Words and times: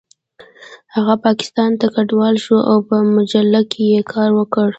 هغه 0.95 1.15
پاکستان 1.25 1.71
ته 1.79 1.85
کډوال 1.93 2.35
شو 2.45 2.57
او 2.69 2.77
په 2.87 2.95
مجله 3.15 3.61
کې 3.71 3.81
یې 3.93 4.01
کار 4.13 4.29
وکړ 4.39 4.67